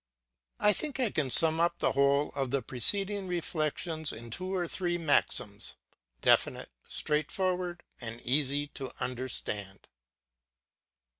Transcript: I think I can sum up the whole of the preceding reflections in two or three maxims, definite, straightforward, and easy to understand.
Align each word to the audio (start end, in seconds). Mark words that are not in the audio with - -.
I 0.59 0.73
think 0.73 0.99
I 0.99 1.11
can 1.11 1.29
sum 1.29 1.59
up 1.59 1.77
the 1.77 1.91
whole 1.91 2.31
of 2.33 2.49
the 2.49 2.63
preceding 2.63 3.27
reflections 3.27 4.11
in 4.11 4.31
two 4.31 4.51
or 4.51 4.67
three 4.67 4.97
maxims, 4.97 5.75
definite, 6.23 6.71
straightforward, 6.89 7.83
and 7.99 8.19
easy 8.21 8.65
to 8.69 8.91
understand. 8.99 9.87